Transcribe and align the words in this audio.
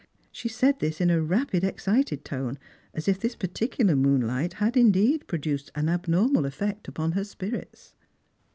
She 0.31 0.49
said 0.49 0.79
this 0.79 0.99
in 0.99 1.11
a 1.11 1.21
rapid 1.21 1.63
excited 1.63 2.25
tone, 2.25 2.57
as 2.91 3.07
if 3.07 3.19
this 3.19 3.35
particular 3.35 3.95
moonlight 3.95 4.53
had 4.53 4.75
indeed 4.75 5.27
produced 5.27 5.71
an 5.75 5.89
abnormal 5.89 6.45
effect 6.47 6.87
upon 6.87 7.11
her 7.11 7.23
spirits. 7.23 7.93